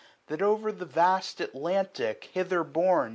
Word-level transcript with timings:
That 0.29 0.41
o'er 0.41 0.71
the 0.71 0.87
vast 0.87 1.39
Atlantic 1.39 2.29
hither 2.33 2.63
borne. 2.63 3.09